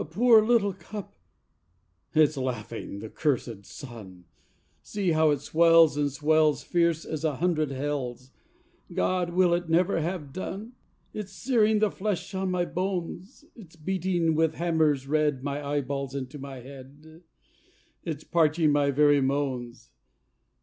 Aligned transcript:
A 0.00 0.04
poor, 0.06 0.40
little 0.42 0.72
cup!' 0.72 1.18
It's 2.14 2.38
laughing, 2.38 3.00
the 3.00 3.10
cursed 3.10 3.66
sun! 3.66 4.24
See 4.80 5.10
how 5.10 5.28
it 5.28 5.42
swells 5.42 5.98
and 5.98 6.10
swells 6.10 6.62
Fierce 6.62 7.04
as 7.04 7.22
a 7.22 7.36
hundred 7.36 7.70
hells! 7.70 8.30
God, 8.94 9.28
will 9.34 9.52
it 9.52 9.68
never 9.68 10.00
have 10.00 10.32
done? 10.32 10.72
It's 11.12 11.32
searing 11.34 11.80
the 11.80 11.90
flesh 11.90 12.34
on 12.34 12.50
my 12.50 12.64
bones; 12.64 13.44
It's 13.54 13.76
beating 13.76 14.34
with 14.34 14.54
hammers 14.54 15.06
red 15.06 15.42
My 15.44 15.62
eyeballs 15.62 16.14
into 16.14 16.38
my 16.38 16.60
head; 16.60 17.20
It's 18.02 18.24
parching 18.24 18.72
my 18.72 18.90
very 18.90 19.20
moans. 19.20 19.90